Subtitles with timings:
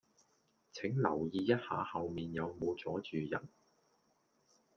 [0.73, 3.47] 請留意一下後面有無阻住人